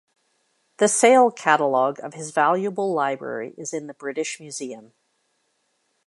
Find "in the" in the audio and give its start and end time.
3.71-3.93